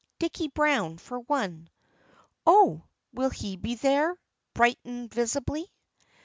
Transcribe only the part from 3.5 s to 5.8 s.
be there?" brightening visibly.